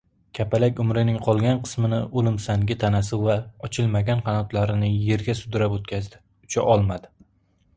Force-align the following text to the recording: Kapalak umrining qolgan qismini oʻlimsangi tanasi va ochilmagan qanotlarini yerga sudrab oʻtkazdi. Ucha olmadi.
Kapalak 0.37 0.79
umrining 0.83 1.17
qolgan 1.25 1.59
qismini 1.65 1.99
oʻlimsangi 2.21 2.77
tanasi 2.83 3.19
va 3.25 3.35
ochilmagan 3.69 4.25
qanotlarini 4.31 4.91
yerga 5.11 5.37
sudrab 5.43 5.77
oʻtkazdi. 5.77 6.23
Ucha 6.49 6.67
olmadi. 6.75 7.15